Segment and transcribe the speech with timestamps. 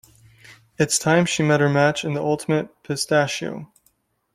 [0.79, 3.71] It's time she met her match in The Ultimate Pistachio.